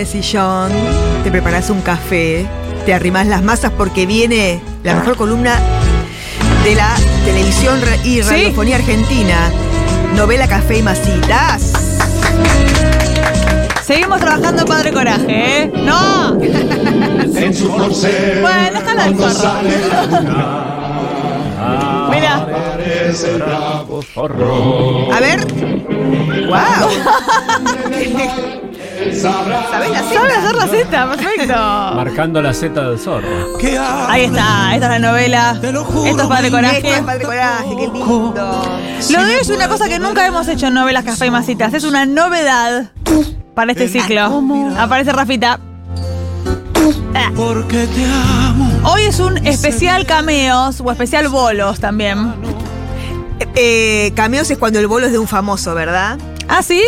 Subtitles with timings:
[0.00, 0.70] El sillón,
[1.22, 2.46] te preparás un café,
[2.86, 5.58] te arrimás las masas porque viene la mejor columna
[6.64, 6.88] de la
[7.24, 9.50] televisión y radiofonía argentina.
[10.16, 11.72] Novela Café y Masitas.
[13.84, 15.72] Seguimos trabajando Padre Coraje, ¿eh?
[15.84, 16.36] ¡No!
[17.40, 19.54] En su corcel, Bueno, déjala al cuando zorro.
[19.54, 20.66] sale la luna,
[22.10, 22.46] Mira.
[25.14, 25.46] A ver.
[26.46, 26.88] ¡Wow!
[29.00, 31.54] ¿Sabés la sabe hacer la cesta, perfecto.
[31.94, 33.26] Marcando la Z del zorro.
[34.08, 35.52] Ahí está, esta es la novela.
[35.62, 36.94] Esto es Padre Esto Coraje.
[36.94, 38.78] es Padre Coraje, qué lindo.
[39.10, 41.72] Lo de hoy es una cosa que nunca hemos hecho en novelas Café y Masitas.
[41.72, 42.90] Es una novedad
[43.54, 44.42] para este ciclo.
[44.78, 45.58] Aparece Rafita.
[47.36, 48.70] Porque te amo.
[48.84, 52.34] Hoy es un especial cameos o especial bolos también.
[53.54, 56.18] Eh, cameos es cuando el bolo es de un famoso, ¿verdad?
[56.48, 56.82] ¿Ah, sí?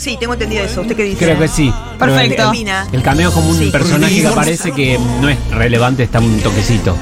[0.00, 0.80] Sí, tengo entendido eso.
[0.80, 1.18] ¿Usted qué dice?
[1.24, 1.72] Creo que sí.
[1.98, 2.50] Perfecto.
[2.92, 3.70] El cameo es como un Sí.
[3.70, 6.96] personaje que aparece que no es relevante, está un toquecito.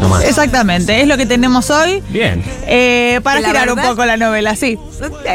[0.00, 0.24] Nomás.
[0.24, 2.02] Exactamente, es lo que tenemos hoy.
[2.10, 2.42] Bien.
[2.66, 4.78] eh, para La girar un poco la novela, sí.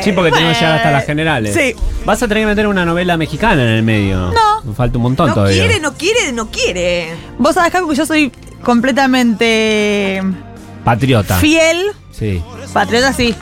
[0.04, 1.54] Sí, porque tenemos llegar hasta las generales.
[1.54, 1.76] Sí.
[2.06, 4.32] Vas a tener que meter una novela mexicana en el medio.
[4.32, 4.74] No.
[4.74, 5.64] Falta un montón No todavía.
[5.66, 7.10] quiere, no quiere, no quiere.
[7.40, 8.32] Vos sabés, Capi, que yo soy
[8.64, 10.24] completamente
[10.84, 11.38] Patriota.
[11.38, 11.82] fiel,
[12.12, 12.42] Sí.
[12.74, 13.36] patriota sí,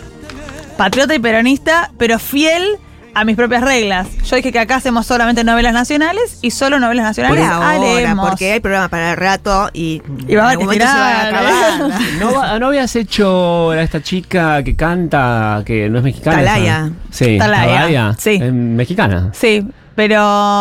[0.77, 2.77] patriota y peronista, pero fiel
[3.15, 4.07] a mis propias reglas.
[4.25, 8.29] Yo dije que acá hacemos solamente novelas nacionales y solo novelas Por nacionales ahora, haremos.
[8.29, 11.13] porque hay programa para el rato y, Y va en a algún momento se van
[11.13, 12.01] a tirar, acabar.
[12.19, 16.37] ¿No, ¿No habías hecho a esta chica que canta, que no es mexicana?
[16.37, 16.77] Talaya.
[17.09, 17.25] esa?
[17.25, 18.39] Sí, Talaya, sí.
[18.41, 19.29] Es mexicana.
[19.33, 19.65] Sí,
[19.95, 20.15] pero...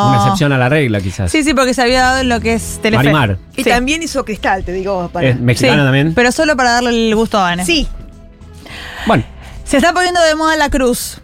[0.08, 1.32] Una excepción a la regla, quizás.
[1.32, 3.02] Sí, sí, porque se había dado en lo que es Telefe.
[3.02, 3.36] Marimar.
[3.56, 3.68] Y Sí.
[3.70, 5.10] también hizo Cristal, te digo.
[5.12, 5.26] Para...
[5.28, 6.14] ¿Es mexicana Sí, también?
[6.14, 7.64] Pero solo para darle el gusto a Ana.
[7.64, 7.88] Sí,
[9.06, 9.24] Bueno,
[9.64, 11.20] Se está poniendo de moda la cruz,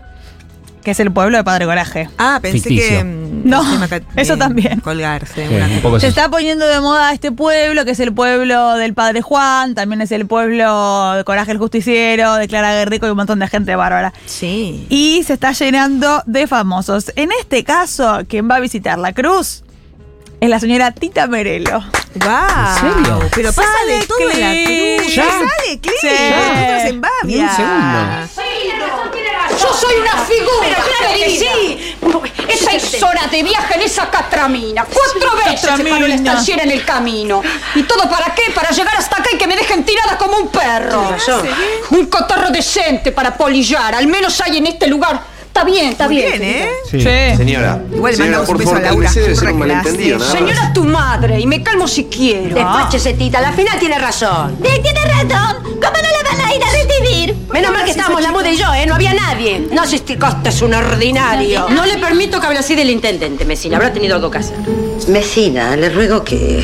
[0.82, 2.08] que es el pueblo de Padre Coraje.
[2.18, 2.98] Ah, pensé Ficticio.
[2.98, 3.04] que.
[3.04, 3.62] mm, No,
[4.16, 4.80] eso de también.
[4.80, 5.46] Colgarse.
[5.48, 5.82] sí, una un cosa.
[5.82, 6.18] poco Se eso.
[6.20, 10.10] está poniendo de moda este pueblo, que es el pueblo del Padre Juan, también es
[10.12, 14.12] el pueblo de Coraje el Justiciero, de Clara Guerrico y un montón de gente bárbara.
[14.26, 14.86] Sí.
[14.88, 17.12] Y se está llenando de famosos.
[17.16, 19.62] En este caso, quien va a visitar la cruz
[20.40, 21.84] es la señora Tita Merelo.
[22.14, 22.80] ¡Wow!
[22.80, 23.20] serio?
[23.34, 25.14] Pero pasa Sale de todo en la cruz.
[25.14, 25.24] ¿Ya?
[25.24, 25.96] Sale, Clint.
[26.00, 26.08] Sí.
[26.30, 27.02] Nosotros en.
[27.24, 28.39] Ni un segundo.
[29.60, 30.76] Yo soy una figura.
[30.76, 31.96] claro que sí.
[32.48, 34.84] Es seis horas de viaje en esa catramina.
[34.84, 36.14] Cuatro veces se paró la catramina.
[36.14, 37.42] estanciera en el camino.
[37.74, 38.50] ¿Y todo para qué?
[38.54, 41.14] Para llegar hasta acá y que me dejen tirada como un perro.
[41.90, 43.94] Un cotorro decente para polillar.
[43.94, 45.29] Al menos hay en este lugar.
[45.50, 46.30] Está bien, está Muy bien.
[46.38, 46.68] bien, ¿eh?
[46.88, 47.00] Sí.
[47.36, 49.66] Señora, Igual señora, mandamos un por beso favor, a Laura, cálmese, debe ser un burra
[49.66, 49.80] clase.
[49.82, 50.38] malentendido, nada más.
[50.40, 52.54] Señora tu madre, y me calmo si quiero.
[52.54, 54.56] Despáchese, tita, la final tiene razón.
[54.62, 55.56] Tiene razón.
[55.64, 57.34] ¿Cómo no la van a ir a recibir?
[57.52, 58.86] Menos mal que estábamos la muda y yo, ¿eh?
[58.86, 59.66] No había nadie.
[59.72, 61.68] No, si este coste es un ordinario.
[61.70, 63.76] No le permito que hable así del intendente, Mesina.
[63.76, 64.56] Habrá tenido algo que hacer.
[65.08, 66.62] Mesina, le ruego que...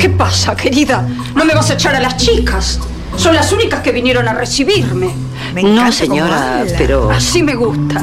[0.00, 1.06] ¿Qué pasa, querida?
[1.34, 2.80] ¿No me vas a echar a las chicas?
[3.16, 5.10] Son las únicas que vinieron a recibirme.
[5.54, 7.10] Me No, señora, pero...
[7.10, 8.02] Así me gusta.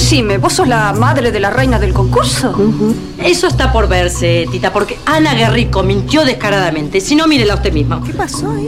[0.00, 2.56] Decime, ¿vos sos la madre de la reina del concurso?
[3.22, 7.02] Eso está por verse, Tita, porque Ana Guerrico mintió descaradamente.
[7.02, 8.02] Si no, mírela usted misma.
[8.04, 8.66] ¿Qué pasó ahí?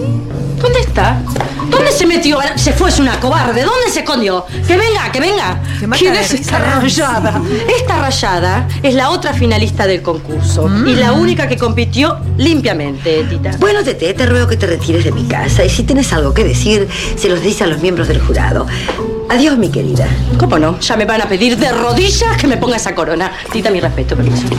[0.60, 1.22] ¿Dónde está?
[1.70, 2.38] ¿Dónde se metió?
[2.56, 3.62] Se fue, es una cobarde.
[3.62, 4.44] ¿Dónde se escondió?
[4.69, 5.61] Que venga, que venga.
[5.99, 7.40] ¿Quién es esta rayada?
[7.76, 10.70] Esta rayada es la otra finalista del concurso.
[10.87, 13.56] Y la única que compitió limpiamente, Tita.
[13.58, 16.44] Bueno, Tete, te ruego que te retires de mi casa y si tienes algo que
[16.44, 16.87] decir,
[17.17, 18.67] se los dices a los miembros del jurado.
[19.32, 20.06] Adiós, mi querida.
[20.38, 20.79] ¿Cómo no?
[20.79, 23.32] Ya me van a pedir de rodillas que me ponga esa corona.
[23.50, 24.44] Tita, mi respeto, permiso.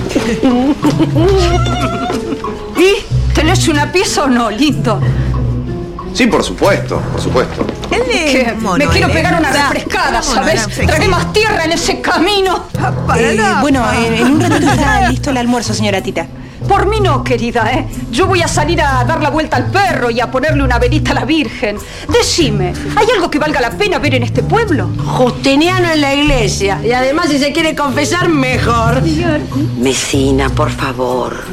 [2.75, 2.95] ¿Y?
[3.35, 4.99] ¿Tenés una pieza o no, lindo?
[6.13, 7.65] Sí, por supuesto, por supuesto.
[8.59, 9.13] Mono, me quiero él, ¿eh?
[9.15, 10.67] pegar una refrescada, ¿sabes?
[10.85, 12.65] Tragué más tierra en ese camino.
[13.07, 16.27] Para Eh, la- bueno, en, en un ratito está listo el almuerzo, señora Tita.
[16.67, 17.87] Por mí no, querida, ¿eh?
[18.09, 21.11] Yo voy a salir a dar la vuelta al perro y a ponerle una velita
[21.11, 21.77] a la Virgen.
[22.07, 24.89] Decime, ¿hay algo que valga la pena ver en este pueblo?
[25.05, 26.79] Justiniano en la iglesia.
[26.85, 29.01] Y además, si se quiere confesar, mejor.
[29.77, 31.43] Mesina, por favor.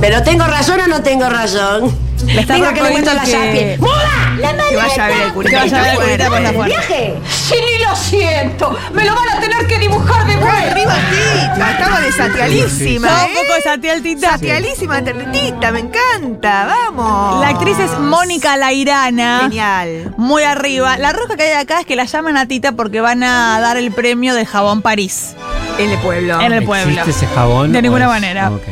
[0.00, 1.92] ¿Pero tengo razón o no tengo razón?
[2.26, 3.76] Le está Venga, que le muestro la que-.
[3.80, 4.34] ¡Muda!
[4.40, 5.50] ¡La Que vaya a ver el curita.
[5.50, 6.76] Que vaya a ver el curita por la puerta.
[6.76, 7.14] ¡Viaje!
[7.28, 7.54] Sí,
[7.88, 8.76] lo siento.
[8.92, 10.70] Me lo van a tener que dibujar de ¡Ay, vuelta.
[10.70, 11.70] arriba Tita!
[11.70, 13.08] Estaba desatialísima.
[13.08, 13.34] Sos un ¿eh?
[13.40, 14.30] poco de Satial Tita.
[14.32, 16.66] Satialísima Tita, me encanta.
[16.66, 17.40] Vamos.
[17.40, 19.40] La actriz es Mónica Lairana.
[19.42, 20.14] Genial.
[20.16, 20.98] Muy arriba.
[20.98, 23.76] La roja que hay acá es que la llaman a Tita porque van a dar
[23.76, 25.34] el premio de jabón París
[25.78, 26.40] En el pueblo.
[26.40, 27.00] en el pueblo.
[27.00, 27.72] ¿Existe ese jabón?
[27.72, 28.50] De ninguna es- manera.
[28.50, 28.62] Ok.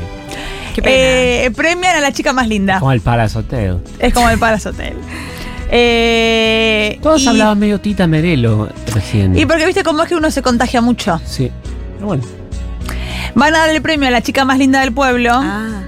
[0.77, 0.95] Qué pena.
[0.95, 2.81] Eh, premian a la chica más linda.
[2.81, 3.79] Como el Palace Hotel.
[3.99, 4.93] Es como el Palace Hotel.
[5.71, 9.39] Eh, Todos y, hablaban medio Tita Merelo recién.
[9.39, 11.19] Y porque viste cómo es que uno se contagia mucho.
[11.25, 11.51] Sí.
[11.95, 12.25] Pero bueno.
[13.35, 15.31] Van a dar el premio a la chica más linda del pueblo.
[15.33, 15.85] Ah,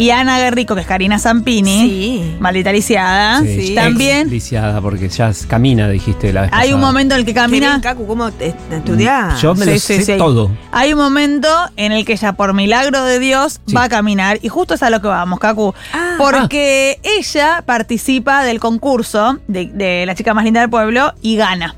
[0.00, 1.80] Y Ana Guerrico, que es Karina Zampini.
[1.88, 2.36] sí.
[2.40, 3.40] Maldita lisiada.
[3.42, 3.74] sí.
[3.74, 7.80] También Lisiada, porque ya camina, dijiste la vez hay un momento en el que camina.
[7.82, 9.40] Cacu, ¿cómo te- estudiás?
[9.42, 10.50] Yo me lo Sí, sé todo.
[10.72, 13.74] Hay un momento en el que ella, por milagro de Dios, Sí.
[13.74, 14.38] va a caminar.
[14.40, 15.74] Y justo es a lo que vamos, Kaku.
[15.92, 16.14] Ah.
[16.16, 21.76] Porque ella participa del concurso de, de la chica más linda del pueblo y gana.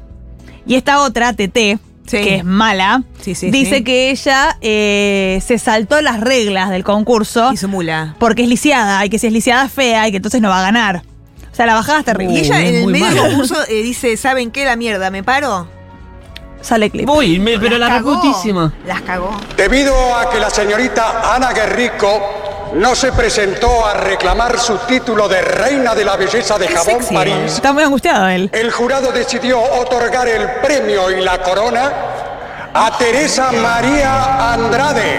[0.64, 1.78] Y esta otra, TT,
[2.18, 2.24] Sí.
[2.24, 3.84] que es mala, Sí, sí, dice sí.
[3.84, 8.14] que ella eh, se saltó las reglas del concurso Hizo mula.
[8.18, 10.58] porque es lisiada y que si es lisiada es fea y que entonces no va
[10.60, 11.02] a ganar.
[11.50, 12.34] O sea, la bajada es terrible.
[12.34, 14.64] Y ella en el medio del concurso eh, dice, ¿saben qué?
[14.64, 15.68] La mierda, ¿me paro?
[16.62, 17.08] Sale clip.
[17.10, 18.14] Uy, me- pero la cagó.
[18.14, 18.72] reputísima.
[18.86, 19.30] Las cagó.
[19.56, 22.20] Debido a que la señorita Ana Guerrico
[22.74, 26.94] no se presentó a reclamar su título de reina de la belleza de Qué Jabón
[27.00, 27.14] sexy.
[27.14, 28.48] París, Está muy angustiado él.
[28.52, 31.92] el jurado decidió otorgar el premio y la corona
[32.74, 35.18] a Teresa María Andrade,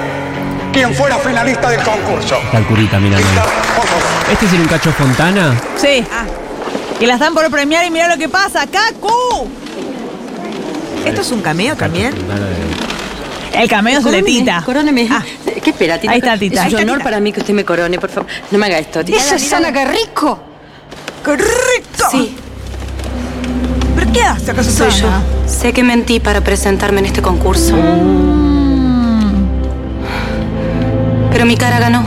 [0.71, 2.37] quien fuera finalista del concurso.
[2.43, 3.27] Está el curita mirando.
[3.27, 4.03] Está, por favor.
[4.31, 5.61] ¿Este es un cacho Fontana?
[5.77, 6.03] Sí.
[6.11, 6.25] Ah.
[6.99, 8.65] Y la están por premiar y mira lo que pasa.
[8.65, 9.47] ¡Kaku!
[11.05, 12.13] ¿Esto es un cameo también?
[13.53, 14.63] El cameo es el de Tita.
[14.65, 15.07] Coróneme.
[15.63, 16.11] ¿Qué espera, Tita?
[16.13, 16.67] Ahí está, Tita.
[16.67, 17.03] Es un honor Tita.
[17.03, 18.29] para mí que usted me corone, por favor.
[18.51, 19.17] No me haga esto, Tita.
[19.17, 20.39] ¿Esa es Ana Guerrico?
[21.23, 22.05] ¡Correcto!
[22.11, 22.35] Sí,
[23.95, 25.07] ¿Pero qué hace acaso soy yo.
[25.47, 27.75] Sé que mentí para presentarme en este concurso.
[31.31, 32.03] Pero mi cara ganó.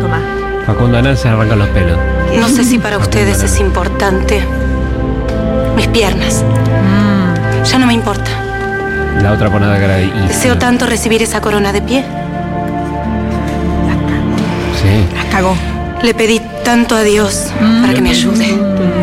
[0.00, 0.20] Toma.
[0.64, 1.98] Facundo Anán se arrancan los pelos.
[2.38, 4.42] No sé si para ustedes es importante.
[5.76, 6.44] Mis piernas.
[7.64, 8.30] Ya no me importa.
[9.20, 10.06] La otra pone la cara de.
[10.28, 12.04] Deseo tanto recibir esa corona de pie.
[14.84, 15.14] Sí.
[15.14, 15.56] Las cagó.
[16.02, 17.46] Le pedí tanto a Dios
[17.80, 18.46] para que me ayude.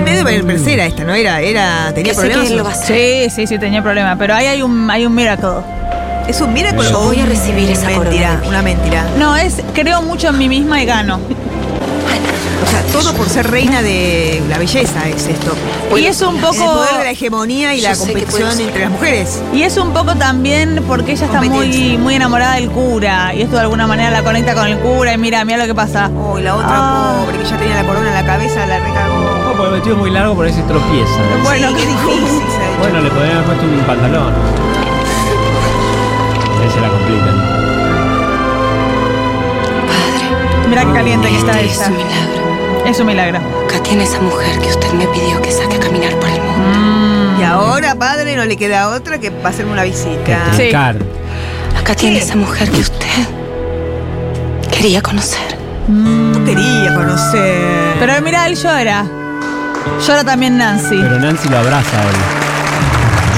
[0.06, 1.14] Medio tercera esta, ¿no?
[1.16, 2.52] Era, era, tenía Que sé que problemas.
[2.52, 3.30] él lo va a hacer.
[3.30, 4.16] Sí, sí, sí, tenía problema.
[4.18, 5.50] Pero ahí hay un, hay un miracle.
[6.28, 8.50] Es un miracle Yo voy a recibir esa corona mentira, de pie.
[8.50, 9.06] una mentira.
[9.18, 11.20] No, es creo mucho en mí misma y gano.
[12.92, 15.54] Todo por ser reina de la belleza es esto.
[15.98, 16.56] Y es un El poco.
[16.58, 19.42] poder de la hegemonía y la competición entre las mujeres.
[19.54, 23.34] Y es un poco también porque ella está muy, muy enamorada del cura.
[23.34, 25.14] Y esto de alguna manera la conecta con el cura.
[25.14, 26.12] Y mira, mira lo que pasa.
[26.18, 27.24] Oh, y la otra Ah.
[27.26, 29.20] pobre que ya tenía la corona en la cabeza, la recagó.
[29.22, 31.20] No, porque el vestido es muy largo, por ahí se tropieza.
[31.44, 32.42] Bueno, sí, qué difícil.
[32.80, 34.34] Bueno, le podrían haber puesto un pantalón.
[36.62, 37.62] Ahí se la complican.
[40.70, 41.92] Mira qué caliente que está Este
[42.92, 43.40] es un milagro.
[43.66, 47.40] Acá tiene esa mujer que usted me pidió que saque a caminar por el mundo.
[47.40, 50.40] Y ahora, padre, no le queda otra que hacerme una visita.
[50.56, 50.72] Sí.
[50.74, 53.08] Acá tiene esa mujer que usted
[54.72, 55.58] quería conocer.
[55.88, 57.96] No quería conocer.
[58.00, 59.06] Pero mira, él llora.
[60.06, 60.98] Llora también Nancy.
[61.02, 62.16] Pero Nancy lo abraza a él.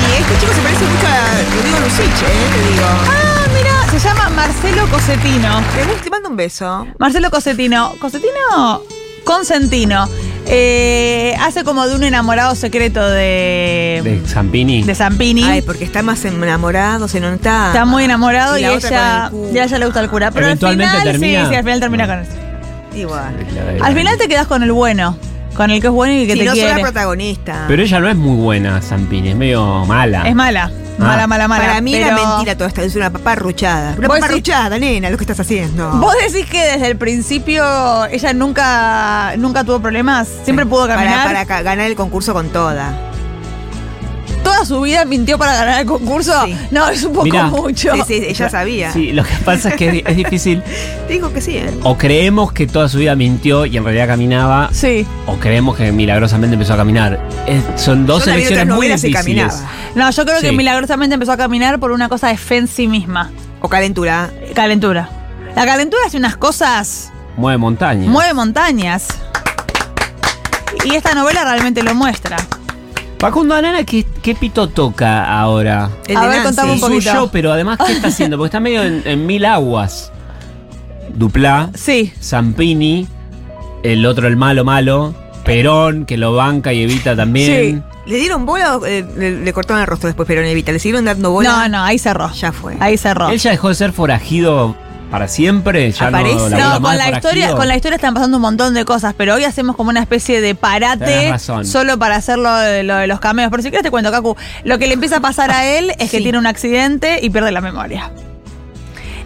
[0.01, 1.09] Y este chico se parece mucho a
[1.55, 2.49] Rodrigo Lucich, ¿eh?
[2.53, 2.85] Te digo.
[2.87, 5.61] Ah, mira, se llama Marcelo Cosetino.
[6.03, 6.87] Te mando un beso.
[6.97, 7.93] Marcelo Cosetino.
[7.99, 8.81] ¿Cosetino?
[9.23, 10.07] Consentino.
[10.45, 14.01] Eh, hace como de un enamorado secreto de.
[14.03, 14.83] De Zampini.
[14.83, 15.43] de Zampini.
[15.43, 17.67] Ay, porque está más enamorado, se nota.
[17.67, 20.31] Está muy enamorado y, ella, y a ella le gusta el cura.
[20.31, 21.43] Pero al final, termina.
[21.43, 22.25] sí, sí, al final termina con él.
[22.95, 23.33] Igual.
[23.81, 25.17] Al final te quedas con el bueno.
[25.55, 26.75] Con el que es bueno y que Si te no soy quiere.
[26.75, 27.65] la protagonista.
[27.67, 30.27] Pero ella no es muy buena, Zampini, es medio mala.
[30.27, 30.71] Es mala.
[30.97, 31.65] Mala, mala, mala.
[31.65, 33.95] Para mí era pero- mentira toda esta, es una paparruchada.
[33.97, 35.89] Una paparruchada, nena, lo que estás haciendo.
[35.91, 40.27] ¿Vos decís que desde el principio ella nunca, nunca tuvo problemas?
[40.43, 41.27] Siempre pudo Para, caminar.
[41.27, 42.93] para ca- ganar el concurso con toda.
[44.43, 46.33] Toda su vida mintió para ganar el concurso.
[46.45, 46.55] Sí.
[46.71, 47.45] No, es un poco Mirá.
[47.47, 47.93] mucho.
[47.95, 48.91] Sí, sí, ella sabía.
[48.91, 50.61] Sí, lo que pasa es que es, es difícil.
[51.09, 51.69] Digo que sí, ¿eh?
[51.83, 55.05] O creemos que toda su vida mintió y en realidad caminaba, Sí.
[55.27, 57.19] o creemos que milagrosamente empezó a caminar.
[57.47, 59.63] Es- son dos Yo elecciones muy difíciles.
[59.95, 62.87] No, yo creo que milagrosamente empezó a caminar por una cosa de fe en sí
[62.87, 63.31] misma.
[63.61, 64.29] O calentura.
[64.53, 65.09] Calentura.
[65.55, 68.09] La calentura hace unas cosas, Mueve montaña.
[68.09, 69.07] mueve montañas.
[70.85, 72.35] Y esta novela realmente lo muestra.
[73.23, 75.89] Facundo Anana, ¿qué, qué pito toca ahora?
[76.09, 77.01] El A de ver, contame un poquito.
[77.09, 78.35] Suyo, pero además, ¿qué está haciendo?
[78.37, 80.11] Porque está medio en, en mil aguas.
[81.15, 82.11] Duplá, Sí.
[82.21, 83.07] Zampini,
[83.83, 85.15] el otro, el malo malo,
[85.45, 87.85] Perón, que lo banca y evita también.
[88.05, 90.73] ¿Le dieron bola o eh, le, le cortaron el rostro después Perón Evita?
[90.73, 91.49] ¿Le siguieron dando bola?
[91.49, 92.29] No, no, ahí cerró.
[92.33, 92.75] Ya fue.
[92.81, 93.29] Ahí cerró.
[93.29, 94.75] Él ya dejó de ser forajido
[95.13, 95.91] para siempre.
[95.91, 96.49] Ya Aparece.
[96.49, 99.35] no, No, con la historia, con la historia están pasando un montón de cosas, pero
[99.35, 101.31] hoy hacemos como una especie de parate
[101.65, 103.51] solo para hacer lo de, lo de los cameos.
[103.51, 106.09] Pero si quieres te cuento, Kaku, lo que le empieza a pasar a él es
[106.09, 108.09] que tiene un accidente y pierde la memoria.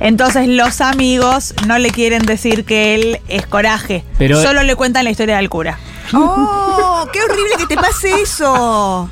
[0.01, 5.05] Entonces los amigos no le quieren decir que él es coraje, Pero- solo le cuentan
[5.05, 5.79] la historia del cura.
[6.13, 7.07] ¡Oh!
[7.13, 9.09] ¡Qué horrible que te pase eso!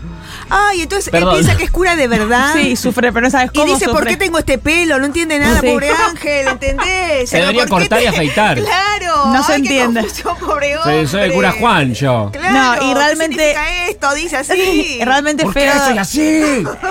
[0.49, 1.35] Ay, entonces Perdón.
[1.35, 2.53] él piensa que es cura de verdad.
[2.53, 4.99] Sí, sufre, pero no sabes Y cómo dice, ¿por qué tengo este pelo?
[4.99, 5.67] No entiende nada, Sí.
[5.67, 7.29] pobre Ángel, ¿entendés?
[7.29, 8.57] Se debería ¿por qué cortar y afeitar.
[8.61, 9.25] Claro.
[9.33, 10.01] No se Ay, qué entiende.
[10.01, 11.07] confusión, pobre hombre.
[11.07, 12.29] soy el cura Juan, yo.
[12.31, 14.13] Claro, No, y ¿qué realmente- significa esto?
[14.13, 14.99] Dice así.
[15.03, 15.73] Realmente ¿Por feo.
[15.73, 16.21] qué soy así?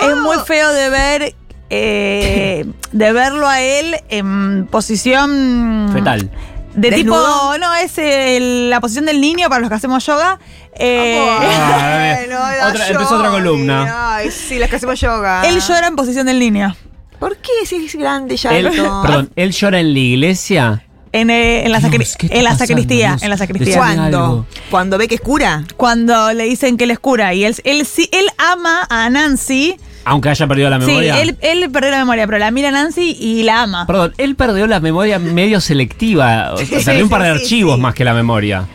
[0.09, 1.35] Es muy feo de ver.
[1.71, 6.29] eh, de verlo a él en posición Fetal.
[6.75, 7.23] De ¿Desnudo?
[7.53, 10.39] tipo, no, es el- la posición del niño para los que hacemos yoga.
[10.77, 12.37] Eh, Ah, Bueno,
[12.69, 14.15] otra- empezó otra columna.
[14.17, 15.43] Ay, sí, las que hacemos yoga.
[15.47, 16.75] él llora en posición del niño.
[17.19, 18.51] ¿Por qué si es grande ya?
[18.55, 19.01] Él, alto?
[19.05, 20.81] perdón, él llora en la iglesia.
[21.13, 23.09] En, eh, en la, Dios, sacri- ¿qué está en la pasando, sacristía.
[23.11, 23.23] Dios?
[23.23, 23.67] En la sacristía.
[23.67, 24.17] Decime ¿Cuándo?
[24.25, 24.45] algo.
[24.69, 25.63] ¿Cuando ve que es cura?
[25.77, 27.33] Cuando le dicen que él es cura.
[27.33, 29.77] Y él, él, sí, él ama a Nancy.
[30.05, 31.15] Aunque haya perdido la memoria.
[31.15, 33.87] Sí, él, él perdió la memoria, pero la mira Nancy y la ama.
[33.87, 36.53] Perdón, él perdió la memoria medio selectiva.
[36.53, 37.81] O sea, Sí, perdió un par de archivos sí.
[37.81, 38.65] más que la memoria.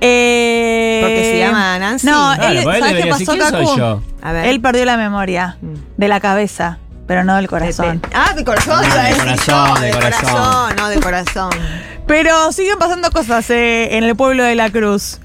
[0.00, 2.06] Eh, Porque se llama Nancy.
[2.06, 3.78] No, Claro, él, pues él ¿sabes qué pasó, ¿quién soy Cacu?
[3.78, 4.02] yo?
[4.22, 4.46] A ver.
[4.46, 5.56] Él perdió la memoria
[5.96, 8.00] de la cabeza, pero no del corazón.
[8.14, 8.80] Ah, de corazón.
[8.84, 10.76] Ah, iba a de decir corazón, yo, de corazón.
[10.76, 11.50] No, de corazón.
[12.06, 15.18] Pero siguen pasando cosas eh, en el pueblo de la Cruz.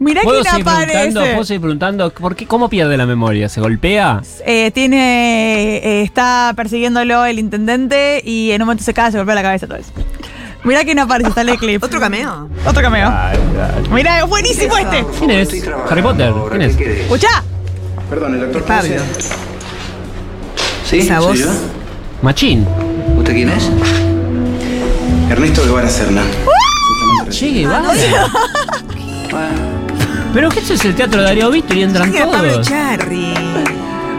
[0.00, 1.34] Mirá ¿Puedo quién seguir, preguntando, aparece.
[1.34, 3.48] ¿Puedo seguir preguntando por qué, cómo pierde la memoria?
[3.48, 4.22] ¿Se golpea?
[4.44, 5.76] Eh, tiene.
[5.76, 9.66] eh, está persiguiéndolo el intendente y en un momento se cae, se golpea la cabeza
[9.66, 9.90] todo eso.
[10.64, 11.82] Mirá quién aparece, está el clip.
[11.84, 12.48] ¿Otro cameo?
[12.66, 13.08] Otro cameo.
[13.08, 13.88] Ay, ay.
[13.90, 15.04] Mirá, es buenísimo este.
[15.18, 15.48] ¿Quién es?
[15.90, 16.32] Harry Potter.
[16.50, 16.76] ¿Quién es?
[16.78, 17.44] Escuchá.
[18.10, 18.94] Perdón, el doctor Pablo.
[20.84, 20.98] ¿Sí?
[21.00, 21.38] Esa voz.
[22.22, 22.66] Machín.
[23.16, 23.70] ¿Usted quién es?
[25.30, 26.22] Ernesto Guevara Serna.
[27.30, 27.88] Che, Guevara.
[29.30, 29.73] Bueno,
[30.34, 32.68] ¿Pero qué eso es el teatro de Darío Víctor y entran Era Pablo todos?
[32.68, 33.34] Charri.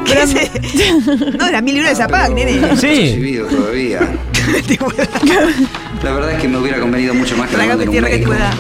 [0.06, 0.36] ¿Qué es?
[1.38, 2.54] No, era mil libros de Zapac, nene.
[2.78, 2.88] Sí.
[2.88, 4.00] recibido todavía.
[6.04, 8.08] La verdad es que me hubiera convenido mucho más que Traga que manden un tierra
[8.10, 8.32] que te médico.
[8.34, 8.52] pueda.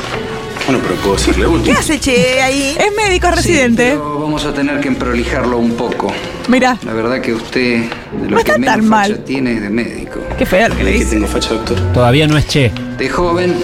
[0.65, 1.75] Bueno, pero puedo serle ¿Qué útil.
[1.77, 2.75] hace Che ahí?
[2.77, 3.89] Es médico Sí, residente.
[3.91, 6.11] pero vamos a tener que emprolijarlo un poco.
[6.47, 6.77] Mirá.
[6.83, 9.11] La verdad que usted de lo No que está menos tan mal.
[9.11, 10.19] facha tiene es de médico.
[10.37, 11.15] Qué feo lo que le ¿De qué dice.
[11.15, 11.77] tengo facha, doctor?
[11.93, 12.71] Todavía no es Che.
[12.97, 13.55] De joven,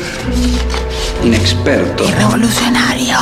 [1.23, 3.17] inexperto Revolucionario.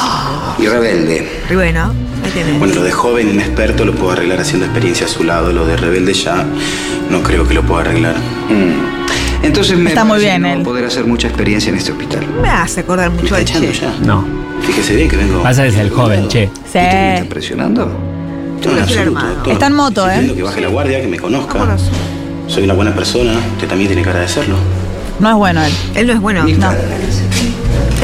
[0.57, 1.27] y rebelde.
[1.49, 2.59] Y bueno, ahí tenés.
[2.59, 5.51] Bueno, lo de joven inexperto lo puedo arreglar haciendo experiencia a su lado.
[5.51, 6.45] Lo de rebelde ya
[7.09, 8.15] no creo que lo pueda arreglar.
[8.49, 9.45] Mm.
[9.45, 10.61] Entonces me Está muy bien que no va él.
[10.61, 12.25] a poder hacer mucha experiencia en este hospital.
[12.41, 13.73] Me hace acordar ¿Me mucho al Che.
[13.73, 13.93] ya?
[14.03, 14.25] No.
[14.65, 15.41] Fíjese bien que vengo.
[15.41, 16.47] Pasa que es el joven, Che.
[16.71, 16.77] Sí.
[16.77, 17.85] ¿Me está presionando?
[17.85, 19.21] No, en el absoluto.
[19.49, 20.17] Está en moto, Estoy ¿eh?
[20.19, 21.53] pidiendo que baje la guardia, que me conozca.
[21.59, 21.83] Vámonos.
[22.47, 23.31] Soy una buena persona.
[23.53, 24.55] Usted también tiene cara de serlo.
[25.21, 25.71] No es bueno él.
[25.95, 26.45] Él no es bueno.
[26.45, 27.08] Es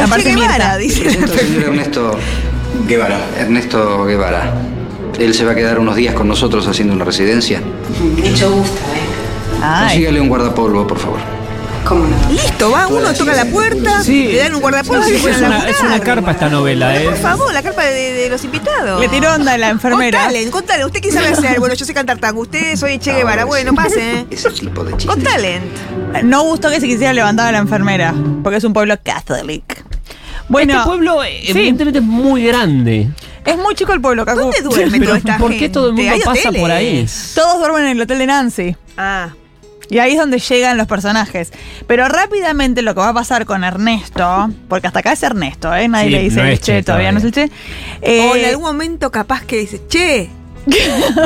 [0.04, 1.10] Aparte Guevara, dice.
[1.10, 2.18] señor Ernesto,
[2.88, 3.20] Guevara.
[3.38, 4.54] Ernesto Guevara.
[5.20, 7.62] Él se va a quedar unos días con nosotros haciendo una residencia.
[8.00, 9.62] Mucho gusto, ¿eh?
[9.64, 9.88] Ay.
[9.88, 11.20] Consígale un guardapolvo, por favor.
[11.86, 12.16] ¿Cómo no?
[12.32, 14.24] Listo, va, uno toca la puerta, Sí.
[14.30, 15.70] le dan un guardapolvo Sí, es, una, laburar.
[15.70, 17.06] es una carpa esta novela, ¿eh?
[17.06, 19.00] Por favor, la carpa de, de los invitados.
[19.00, 20.18] Le tiró onda a la enfermera.
[20.24, 20.86] Contale, contale.
[20.86, 21.60] ¿Usted qué sabe hacer?
[21.60, 22.42] Bueno, yo sé cantar tango.
[22.42, 23.46] Usted soy Che Guevara.
[23.46, 23.76] Bueno, sí.
[23.78, 24.14] pase.
[24.20, 24.26] ¿eh?
[24.32, 25.06] Ese tipo de chistes.
[25.16, 25.64] Con talent.
[26.24, 29.85] No gustó que se quisiera levantar a la enfermera, porque es un pueblo catholic.
[30.48, 31.52] Bueno, este pueblo, eh, sí.
[31.52, 33.10] evidentemente, es muy grande.
[33.46, 34.40] es muy chico el pueblo, Cacu.
[34.42, 36.12] ¿Dónde duerme toda esta ¿por qué todo el gente?
[36.12, 36.62] mundo pasa hoteles.
[36.62, 37.06] por ahí?
[37.34, 38.76] Todos duermen en el hotel de Nancy.
[38.98, 39.30] Ah,
[39.90, 41.52] Y ahí es donde llegan los personajes.
[41.88, 45.88] Pero rápidamente lo que va a pasar con Ernesto, porque hasta acá es Ernesto, ¿eh?
[45.88, 47.50] Nadie Sí, le dice no el es che, Che todavía no es el che.
[48.02, 50.30] Eh, o en algún momento capaz que dice, che,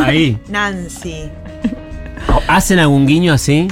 [0.06, 0.38] Ahí.
[0.50, 1.30] Nancy.
[2.48, 3.68] ¿Hacen algún guiño así?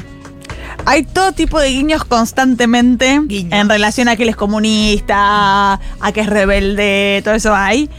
[0.90, 3.52] Hay todo tipo de guiños constantemente Guiños.
[3.52, 7.90] en relación a que él es comunista, a que es rebelde, todo eso hay.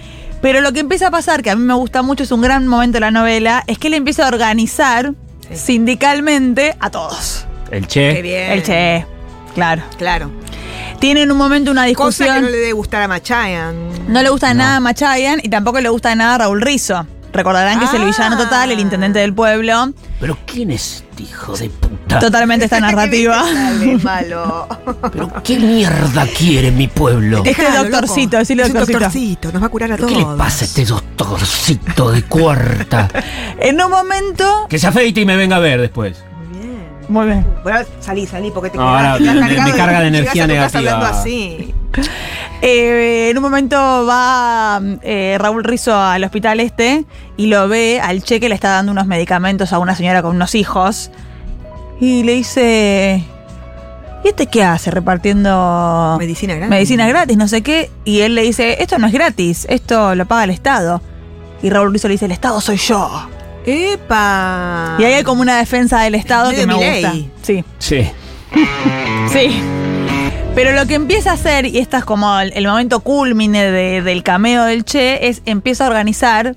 [0.41, 2.67] Pero lo que empieza a pasar, que a mí me gusta mucho, es un gran
[2.67, 5.13] momento de la novela, es que él empieza a organizar
[5.53, 7.45] sindicalmente a todos.
[7.71, 8.23] El Qué Che.
[8.23, 8.53] bien.
[8.53, 9.05] El che,
[9.55, 9.83] claro.
[9.99, 10.31] Claro.
[10.99, 11.89] Tienen un momento una Cosa
[12.25, 12.35] discusión.
[12.37, 13.75] que no le debe gustar a Machayan.
[14.13, 17.07] No le gusta nada a Machayan y tampoco le gusta nada a Raúl Rizzo.
[17.33, 18.45] Recordarán que es el villano Ah.
[18.45, 19.93] total, el intendente del pueblo.
[20.21, 22.19] Pero ¿quién es este hijo de puta?
[22.19, 23.45] Totalmente esta narrativa.
[23.53, 24.67] Dale, malo.
[25.13, 27.39] ¿Pero qué mierda quiere mi pueblo?
[27.45, 28.39] Este Déjalo, doctorcito, loco.
[28.39, 28.99] decile Es un doctorcito.
[29.01, 30.19] doctorcito, nos va a curar a ¿Pero todos.
[30.25, 33.09] ¿Qué le pasa a este doctorcito de cuarta?
[33.61, 34.67] En un momento.
[34.69, 36.23] que se afeite y me venga a ver después.
[37.09, 37.47] Muy bien.
[37.63, 40.79] Bueno, salí, salí, porque te No, ahora te me- me carga de energía negativa.
[40.79, 41.75] hablando así.
[42.61, 47.05] Eh, en un momento va eh, Raúl Rizo al hospital este
[47.37, 50.35] y lo ve al che que le está dando unos medicamentos a una señora con
[50.35, 51.11] unos hijos.
[52.01, 53.25] Y le dice.
[54.25, 54.91] ¿Y este qué hace?
[54.91, 56.71] Repartiendo Medicina gratis.
[56.71, 57.91] medicina gratis, no sé qué.
[58.05, 61.01] Y él le dice, esto no es gratis, esto lo paga el Estado.
[61.63, 63.29] Y Raúl Rizo le dice, el Estado soy yo.
[63.65, 64.97] ¡Epa!
[64.99, 67.13] Y ahí hay como una defensa del Estado que Medio me gusta.
[67.43, 67.65] Sí.
[67.79, 68.09] Sí.
[69.31, 69.63] Sí.
[70.55, 74.03] Pero lo que empieza a hacer, y este es como el, el momento culmine de-
[74.03, 76.57] del cameo del Che, es empieza a organizar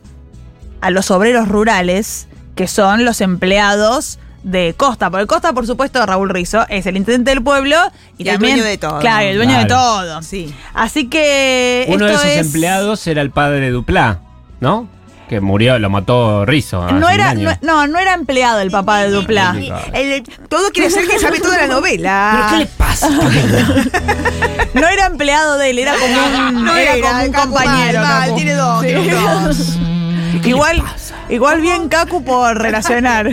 [0.82, 5.12] a los obreros rurales, que son los empleados de Costa.
[5.12, 7.76] Porque Costa, por supuesto, Raúl Rizo, es el intendente del pueblo
[8.18, 8.56] y, Y el también.
[8.56, 9.00] dueño de todo.
[9.00, 10.22] Claro, el dueño de todo.
[10.24, 10.52] Sí.
[10.74, 11.86] Así que.
[11.90, 14.20] Uno de es- empleados era el padre de Duplá,
[14.62, 14.88] ¿no?
[15.32, 16.84] Que murió, lo mató Rizo.
[16.84, 19.56] hace No era, no, no, no era empleado el papá de Dupla.
[19.94, 22.34] El- todo quiere ser que sabe toda la novela.
[22.34, 23.08] ¿Pero qué le pasa?
[24.74, 28.02] No era empleado de él, era como un, No era era, como un compañero.
[28.02, 28.88] mal, mal, tiene dos, Sí.
[28.88, 29.78] tiene dos.
[30.44, 30.84] Igual,
[31.30, 33.30] igual bien Cacu por relacionar.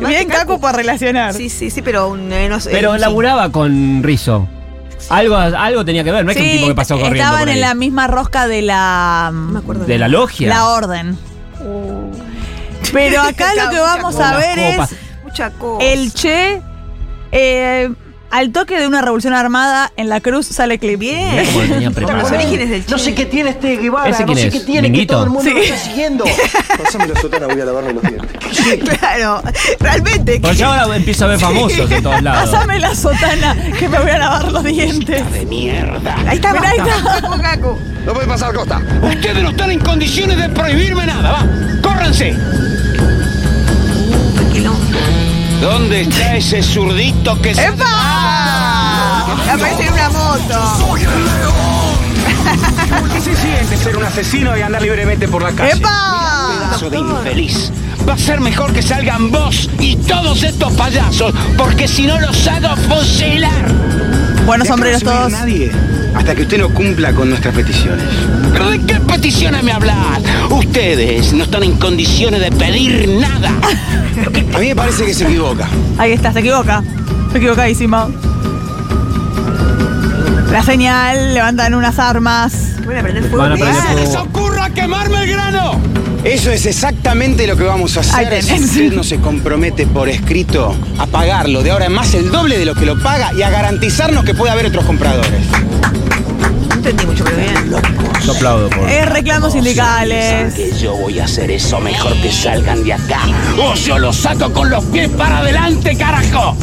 [0.00, 1.34] Bien Cacu por relacionar.
[1.34, 3.00] Sí, sí, sí, pero un, eh, no sé, Pero sí.
[3.00, 4.48] laburaba con Rizo.
[5.10, 7.40] Algo, algo tenía que ver, no es que un Sí, tipo que pasó corriendo estaban
[7.40, 7.54] por ahí.
[7.56, 10.48] en la misma rosca de la No me acuerdo De la logia.
[10.48, 11.18] la orden.
[12.92, 14.78] Pero acá lo que vamos a ver es.
[15.22, 15.84] Mucha cosa.
[15.84, 16.62] el Che
[17.32, 17.90] eh,
[18.34, 20.98] al toque de una revolución armada en la cruz sale clip.
[20.98, 21.46] Bien.
[22.90, 25.02] No sé qué tiene este Guevara, ¿Ese no sé qué tiene ¿Minguito?
[25.02, 25.54] que todo el mundo Sí.
[25.56, 26.24] lo está siguiendo.
[26.82, 28.98] Pásame la sotana, voy a lavarme los dientes.
[28.98, 29.40] Claro,
[29.78, 30.40] realmente.
[30.42, 32.50] Pero ya ahora empiezo a ver famosos de todos lados.
[32.50, 35.32] Pásame la sotana que me voy a lavar los dientes.
[35.32, 36.16] De mierda.
[36.26, 37.20] Ahí está, ahí está.
[38.04, 38.82] No puede pasar, Costa.
[39.00, 41.46] Ustedes no están en condiciones de prohibirme nada, va.
[41.82, 42.34] ¡Córranse!
[45.64, 47.64] ¿Dónde está ese zurdito que se...
[47.64, 49.22] ¡Epa!
[49.50, 50.96] Aparece en una moto.
[53.14, 55.72] ¿Qué se siente ser un asesino y andar libremente por la calle?
[55.78, 56.50] ¡Epa!
[56.52, 57.72] Pedazo de infeliz.
[58.06, 62.46] Va a ser mejor que salgan vos y todos estos payasos, porque si no los
[62.46, 63.72] hago fusilar.
[64.44, 65.32] Buenos sombreros todos.
[65.32, 65.72] nadie
[66.14, 68.04] hasta que usted no cumpla con nuestras peticiones.
[68.54, 70.22] ¿Pero de qué peticiones me hablas?
[70.48, 73.50] Ustedes no están en condiciones de pedir nada.
[74.54, 75.68] A mí me parece que se equivoca.
[75.98, 76.82] Ahí está, se equivoca.
[77.32, 78.08] Se equivocadísimo.
[80.52, 82.76] La señal, levantan unas armas.
[82.86, 83.38] Van a prender fuego.
[83.38, 84.22] Van a prender fuego.
[84.22, 85.80] ocurra quemarme el grano!
[86.22, 90.74] Eso es exactamente lo que vamos a hacer si usted no se compromete por escrito
[90.98, 93.50] a pagarlo de ahora en más el doble de lo que lo paga y a
[93.50, 95.42] garantizarnos que puede haber otros compradores.
[96.84, 97.54] No entendí mucho, pero bien.
[98.26, 98.90] Yo aplaudo por.
[98.90, 100.52] Es reclamos sindicales.
[100.52, 103.20] Que yo voy a hacer eso mejor que salgan de acá.
[103.58, 106.54] O yo los saco con los pies para adelante, carajo.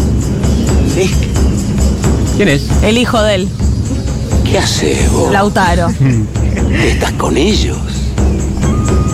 [2.37, 2.67] ¿Quién es?
[2.83, 3.49] El hijo de él,
[4.45, 5.33] ¿Qué haces vos?
[5.33, 5.87] Lautaro.
[6.71, 7.77] ¿Estás con ellos?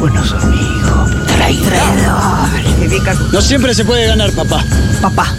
[0.02, 1.06] Mi hijo.
[1.38, 3.06] Traidor.
[3.06, 3.24] Cacu.
[3.32, 4.62] No siempre se puede ganar, papá.
[5.02, 5.34] Papá.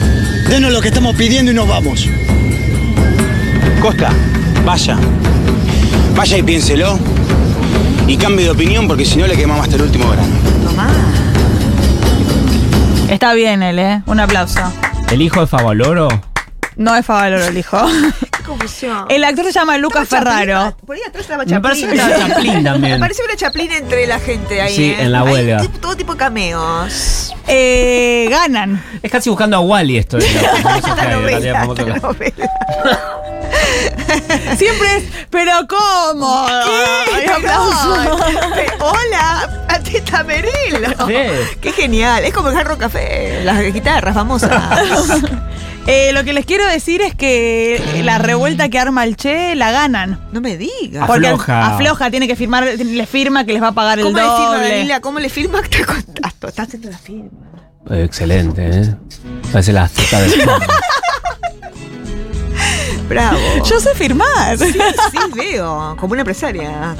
[0.49, 2.09] Denos lo que estamos pidiendo y nos vamos.
[3.83, 4.11] Costa,
[4.65, 4.97] vaya.
[6.19, 6.99] Vaya y piénselo.
[8.09, 10.35] Y cambie de opinión porque si no le quemamos hasta el último grano.
[10.67, 10.89] Tomá.
[13.09, 14.03] Está bien él, ¿eh?
[14.05, 14.59] Un aplauso.
[15.13, 16.09] ¿El hijo de Favaloro?
[16.75, 17.79] No es Favaloro el hijo.
[18.59, 19.07] Qué confusión.
[19.09, 20.77] El actor se llama Lucas Estaba Chaplin, Ferraro.
[20.87, 21.63] Por ahí atrás estaba Me Chaplin.
[21.63, 22.93] parece que estaba Chaplin también.
[22.95, 24.75] Me parece una Chaplin entre la gente ahí.
[24.75, 25.03] Sí, ¿eh?
[25.03, 25.63] en la huelga.
[25.81, 27.35] todo tipo de cameos.
[27.47, 28.83] Eh, ganan.
[29.03, 30.25] Es casi buscando a Wally esto hay.
[31.11, 31.67] novela.
[34.57, 36.47] Siempre es, pero ¿cómo?
[36.49, 37.95] Ay, aplauso.
[38.81, 41.07] Hola, Patita Merelo.
[41.07, 41.15] Sí.
[41.61, 42.25] Qué genial.
[42.25, 44.51] Es como el Jarro Café, las guitarras famosas.
[45.91, 49.71] Eh, lo que les quiero decir es que la revuelta que arma el Che la
[49.73, 50.21] ganan.
[50.33, 51.07] No me digas.
[51.07, 51.67] Porque Afloja.
[51.75, 54.45] afloja, tiene que firmar, le firma que les va a pagar el ¿Cómo le firma,
[54.57, 54.69] doble.
[54.69, 55.01] Daniela?
[55.01, 55.61] ¿Cómo le firma?
[56.47, 57.31] Está, haciendo la firma.
[57.91, 58.95] Eh, Excelente, ¿eh?
[59.51, 60.33] Parece la zeta del
[63.09, 63.39] Bravo.
[63.65, 64.59] Yo sé firmar.
[64.59, 65.97] Sí, sí, veo.
[65.99, 66.95] Como una empresaria.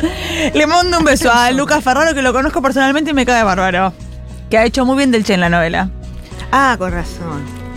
[0.55, 3.93] Le mando un beso a Lucas Ferraro, que lo conozco personalmente y me cae bárbaro.
[4.49, 5.91] Que ha hecho muy bien del Che en la novela.
[6.51, 7.68] Ah, con razón.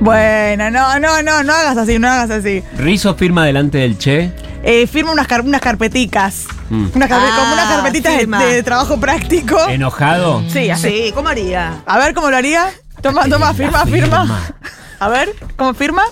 [0.00, 2.62] Bueno, no, no, no, no hagas así, no hagas así.
[2.78, 4.32] Rizo firma delante del Che.
[4.62, 6.46] Eh, firma unas, car- unas carpeticas.
[6.70, 6.86] Mm.
[6.94, 9.58] Unas carpe- Ah, como unas carpetitas de, trabajo práctico.
[9.68, 10.42] ¿Enojado?
[10.48, 10.88] Sí, así.
[10.88, 11.82] Sí, ¿cómo haría?
[11.86, 12.70] A ver cómo lo haría.
[13.02, 14.52] Toma, toma, firma, firma.
[14.98, 16.02] A ver, ¿cómo firma?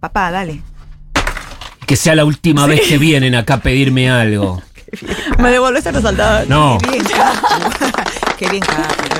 [0.00, 0.62] Papá, dale.
[1.86, 4.62] Que sea la última vez que vienen acá a pedirme algo.
[5.38, 6.48] Me devolvés a resaltador.
[6.48, 6.78] No.
[6.82, 7.04] Qué bien.
[8.38, 8.62] Qué bien,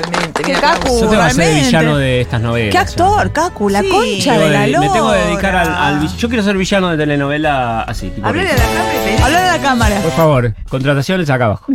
[0.03, 0.43] realmente.
[0.43, 0.89] Qué Cacu.
[1.01, 2.73] Yo te voy a ser villano de estas novelas.
[2.73, 3.89] Qué actor, Cacu, la Sí.
[3.89, 4.81] concha Tengo de la lora.
[4.81, 8.27] me tengo que dedicar al, al vi- Yo quiero ser villano de telenovela así, tipo.
[8.27, 10.01] Hablale a la cámara y pedí- Habla de la cámara.
[10.01, 11.65] Por favor, contrataciones acá abajo.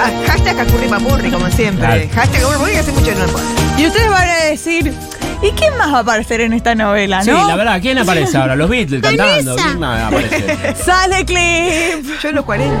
[0.00, 1.84] Ah, Hashtag Cacurri Papurri, como siempre.
[1.84, 2.02] Claro.
[2.14, 3.38] Hashtag Cacurri Papurri, que hace mucho que no lo.
[3.78, 4.94] Y ustedes van a decir,
[5.42, 7.48] ¿y quién más va a aparecer en esta novela, Sí, no?
[7.48, 8.54] la verdad, ¿quién aparece ahora?
[8.54, 9.56] Los Beatles cantando.
[9.56, 10.74] ¿Quién más aparece?
[10.84, 12.06] Sale clip.
[12.22, 12.76] Yo en los 40.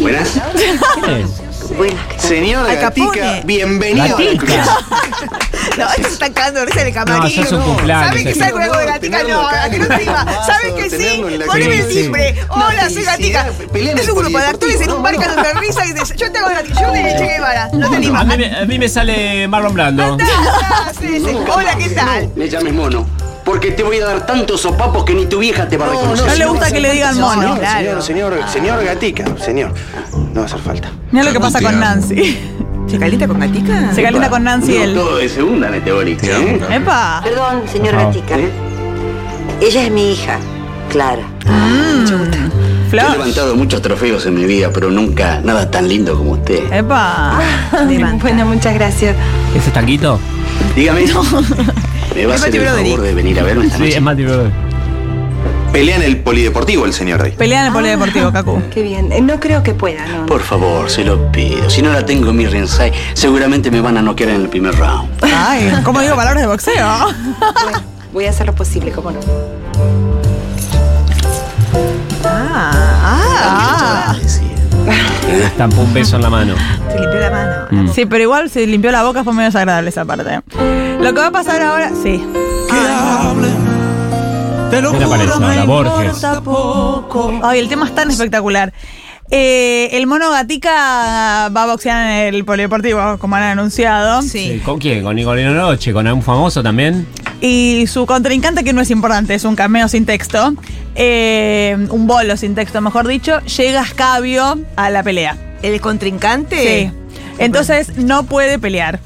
[0.00, 0.40] Buenas.
[0.94, 1.42] ¿Quién es?
[2.18, 3.06] Señor Al Capone.
[3.20, 4.44] Gatica, bienvenido a la Gatica.
[4.46, 4.58] cruz.
[5.78, 7.22] No, estos se están cagando de risa en el camarín.
[7.22, 9.00] No, ya es un cumpleaños, ¿Saben que salgo algo de gatica?
[9.18, 10.24] Tenerlo No, acá que no el iba.
[10.46, 10.96] ¿Saben que sí?
[10.96, 12.02] tenerlo en la Poneme el sí.
[12.02, 12.34] timbre.
[12.48, 13.46] Hola, soy gatica.
[13.74, 16.32] Es el un grupo de actores en un bar polideportivo, de risa y dice, yo
[16.32, 16.80] te hago gatica.
[16.80, 17.68] Yo de Che Guevara.
[17.72, 18.24] No te A anima.
[18.24, 20.16] mí, me- a mí me sale Marlon Brando.
[21.54, 22.30] Hola, ¿qué tal?
[22.34, 23.06] Me llames mono.
[23.44, 26.26] Porque te voy a dar tantos sopapos que ni tu vieja te va a reconocer.
[26.26, 27.40] No le gusta que le digan mono.
[27.42, 28.02] Señor, Claro.
[28.02, 29.72] señor, señor, señor Gatica, señor.
[30.12, 30.90] No va a hacer falta.
[31.10, 32.38] Mira lo que pasa con Nancy.
[32.86, 33.94] ¿Se calienta con gatica?
[33.94, 34.94] Se calienta con Nancy él.
[34.94, 36.60] Todo de segunda este ¿eh?
[36.70, 37.20] Epa.
[37.22, 38.36] Perdón, señor Ah, Gatica.
[38.36, 38.50] ¿Eh?
[39.60, 40.38] Ella es mi hija,
[40.90, 41.22] Clara.
[41.46, 42.04] Mm.
[42.86, 43.10] He Flor.
[43.12, 46.72] levantado muchos trofeos en mi vida, pero nunca nada tan lindo como usted.
[46.72, 47.38] Epa.
[48.20, 49.14] Bueno, muchas gracias.
[49.54, 50.18] ¿Ese es tanguito?
[50.74, 51.04] Dígame.
[52.20, 53.96] ¿Me va a Es hacer el favor de venir a verme esta Sí, noche?
[53.96, 54.54] es Matthew Broderick.
[55.72, 57.30] Pelea en el polideportivo el señor ahí.
[57.30, 58.60] Pelea en el polideportivo, Cacu.
[58.74, 59.12] Qué bien.
[59.12, 60.26] Eh, No creo que pueda, no.
[60.26, 61.70] Por favor, se lo pido.
[61.70, 64.74] Si no la tengo en mi ringside, seguramente me van a noquear en el primer
[64.76, 65.08] round.
[65.22, 66.86] Ay, ¿cómo digo palabras de boxeo?
[67.62, 69.20] Bueno, voy a hacer lo posible, cómo no.
[72.24, 74.16] Ah, ah.
[74.18, 74.24] Le
[75.44, 76.54] estampó un beso en la mano.
[76.90, 77.52] Se limpió la mano.
[77.70, 77.88] Mm.
[77.92, 80.40] Sí, pero igual se limpió la boca, fue medio desagradable esa parte.
[81.00, 82.22] Lo que va a pasar ahora, sí.
[84.90, 85.64] ¿Quién aparece ahora?
[85.64, 86.24] Borges.
[87.42, 88.72] Ay, el tema es tan espectacular.
[89.32, 94.22] Eh, el mono Gatica va a boxear en el polideportivo, como han anunciado.
[94.22, 95.04] Sí, ¿Con quién?
[95.04, 95.92] ¿Con Nicolino Noche?
[95.92, 97.06] ¿Con algún famoso también?
[97.40, 100.52] Y su contrincante, que no es importante, es un cameo sin texto,
[100.94, 105.36] eh, un bolo sin texto, mejor dicho, llega escabio a la pelea.
[105.62, 106.90] ¿El contrincante?
[106.92, 106.92] Sí.
[107.38, 109.00] Entonces no puede pelear.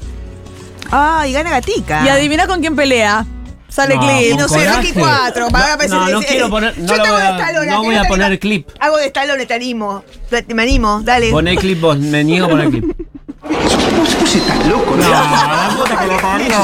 [0.91, 2.03] Ah, y gana gatica.
[2.05, 3.25] Y adivina con quién pelea.
[3.69, 4.37] Sale No, clip.
[4.39, 4.69] No sé.
[4.69, 5.47] Rocky 4.
[5.49, 7.81] No, no, no quiero poner- no Yo te hago voy de a- Stallone, no ¿a
[7.81, 8.67] que voy a poner clip.
[8.79, 10.03] Hago de Stallone, te animo.
[10.29, 11.31] Te- Me animo, dale.
[11.31, 12.85] Poné clip vos, me niego a poner clip.
[13.47, 15.07] Vos, vos estás loco, ¿no?
[15.09, 16.55] la puta que lo parió.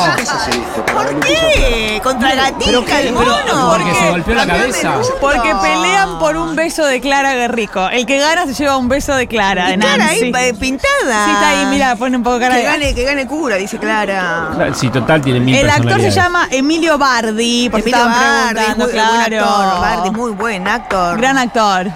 [0.94, 2.02] ¿Por qué?
[2.04, 3.36] ¿Contra gatica el mono?
[3.70, 4.94] Porque se golpeó la cabeza.
[5.20, 7.88] Porque pelean por un beso de Clara Guerrico.
[7.90, 11.26] El que gana se lleva un beso de Clara, de Y Clara ahí eh, pintada.
[11.26, 12.68] Sí, está ahí, mira, pone un poco cara Que de...
[12.68, 14.50] gane, que gane cura, dice Clara.
[14.74, 18.94] Sí, total, tiene mil El actor se llama Emilio Bardi, por Emilio Bardi, preguntando, muy
[18.94, 19.46] buen claro.
[19.46, 19.82] actor.
[19.82, 21.18] Bardi, muy buen actor.
[21.18, 21.92] Gran actor.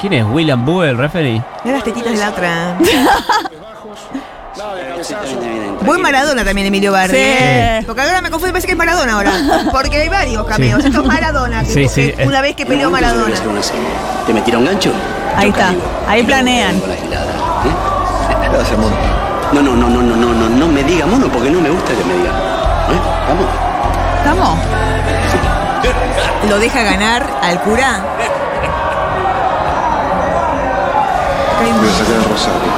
[0.00, 0.24] ¿Quién es?
[0.26, 1.42] William Boo, el referee.
[1.62, 2.78] Mira las tetitas de la otra.
[5.82, 7.16] Buen Maradona también, Emilio Bardi.
[7.16, 7.84] Sí.
[7.86, 9.32] Porque ahora me confundo, parece que es Maradona ahora.
[9.72, 10.80] Porque hay varios cameos.
[10.82, 10.88] Sí.
[10.88, 11.62] Esto es Maradona.
[11.64, 12.14] que- Sí, sí.
[12.24, 13.34] Una vez que peleó Maradona.
[14.26, 14.90] ¿Te metieron un gancho?
[15.36, 15.72] Ahí está.
[16.08, 16.76] Ahí planean.
[16.76, 16.80] ¿eh?
[19.52, 21.92] No, no, no, no, no, no, no, no me diga mono porque no me gusta
[21.94, 22.30] que me diga.
[22.30, 22.98] ¿Eh?
[23.28, 23.46] Vamos.
[24.18, 24.58] ¿Estamos?
[26.48, 28.02] Lo deja ganar al cura.
[31.60, 32.72] Voy a sacar a Rosario.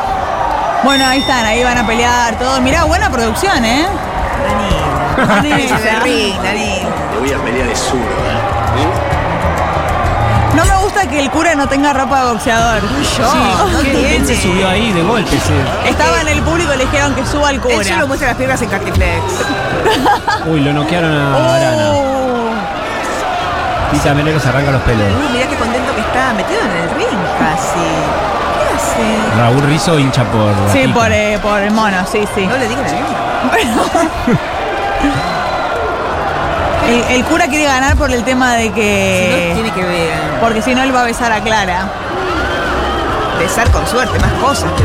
[0.82, 2.60] Bueno, ahí están, ahí van a pelear todos.
[2.60, 3.86] Mirá, buena producción, ¿eh?
[5.18, 5.68] Dani.
[5.84, 6.86] Dani, Dani.
[7.12, 8.38] Le voy a pelear de zurdo, ¿eh?
[10.56, 12.80] No me gusta que el cura no tenga ropa de boxeador.
[13.18, 13.34] Yo,
[13.70, 14.26] no ¿Quién tiene.
[14.26, 15.30] se subió ahí de golpe?
[15.30, 15.52] sí?
[15.88, 17.74] Estaba en el público y le dijeron que suba al cura.
[17.76, 19.22] Él solo muestra las piernas en Cartiflex.
[20.46, 21.90] Uy, lo noquearon a Arana.
[21.92, 22.50] Oh.
[23.92, 25.04] Tita Menero se arranca los pelos.
[25.20, 26.32] Uy, mirá qué contento que está.
[26.32, 28.39] Metido en el ring casi.
[29.36, 30.52] Raúl Rizzo hincha por.
[30.72, 30.94] Sí, Gatica.
[30.94, 32.46] por, eh, por el mono, sí, sí.
[32.46, 32.94] No le digan el.
[37.10, 39.50] El, cura quiere ganar por el tema de Si no, que.
[39.54, 40.12] tiene que ver.
[40.40, 41.84] Porque si no, él va a besar a Clara.
[43.38, 44.70] Besar con suerte, más cosas.
[44.72, 44.82] Que.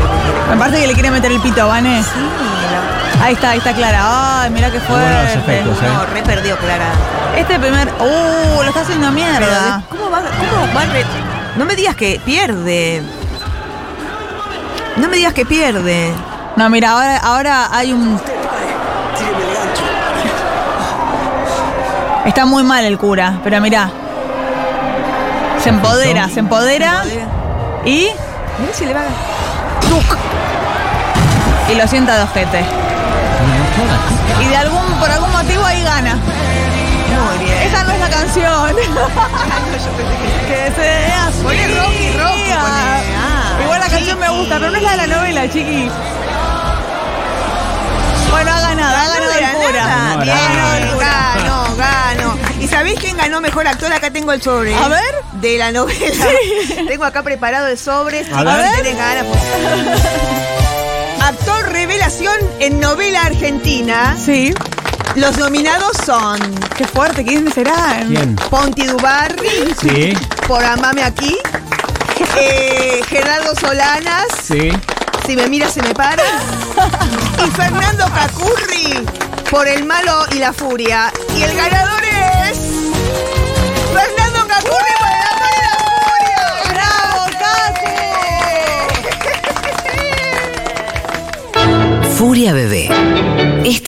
[0.50, 2.02] Me parece que le quiere meter el pito, ¿vane?
[2.02, 2.10] Sí,
[3.22, 4.42] Ahí está, ahí está Clara.
[4.42, 5.32] Ay, mira buenos fuerte.
[5.38, 5.86] efectos, ¿eh?
[5.92, 6.86] No, re perdió Clara.
[7.36, 7.88] Este primer.
[7.98, 8.62] ¡Uh!
[8.62, 9.82] Lo está haciendo Pero, mierda.
[9.90, 10.20] ¿Cómo va?
[10.20, 10.82] ¿Cómo va?
[10.82, 11.04] a re-
[11.56, 13.02] No me digas que pierde.
[14.96, 16.12] No me digas que pierde.
[16.56, 18.20] No, mira, ahora, ahora hay un.
[22.24, 23.90] Está muy mal el cura, pero mira.
[25.62, 27.04] Se empodera, se empodera.
[27.84, 28.08] Y.
[28.58, 29.04] Mirá si le va a...
[31.70, 32.64] Y lo sienta de ojete.
[34.40, 36.14] Y de algún, por algún motivo ahí gana.
[36.14, 37.58] Muy bien.
[37.62, 38.76] Esa no es la canción.
[40.48, 43.25] que seas Poné Rocky, Rocky, fría.
[43.62, 45.88] Igual la canción me gusta, pero no es la de la novela, chiqui.
[48.30, 49.46] Bueno, ha ganado, ha ganado el.
[50.18, 51.76] No, Bien, ganó.
[51.76, 52.36] ganó.
[52.60, 53.92] ¿Y sabés quién ganó mejor actor?
[53.92, 54.74] Acá tengo el sobre.
[54.74, 55.02] A ver.
[55.34, 56.26] De la novela.
[56.88, 58.24] Tengo acá preparado el sobre.
[58.24, 58.72] Si A ver.
[58.74, 61.22] tienen ganas, pues.
[61.22, 64.16] Actor revelación en novela argentina.
[64.22, 64.54] Sí.
[65.14, 66.38] Los nominados son
[66.76, 68.02] Qué fuerte, ¿quién será?
[68.06, 68.36] ¿Quién?
[68.50, 70.12] Ponti Dubarri, Sí,
[70.46, 71.38] por Amame Aquí,
[72.38, 74.70] eh, Gerardo Solanas, sí.
[75.26, 76.22] Si me mira se me para,
[77.46, 79.04] y Fernando Cacurri,
[79.50, 81.12] por El Malo y la Furia.
[81.36, 82.58] Y el ganador es...
[83.92, 86.44] Fernando Cacurri por El Amor y la Furia.
[86.72, 87.26] ¡Bravo,
[92.02, 92.08] Cacu!
[92.16, 93.55] Furia Bebé.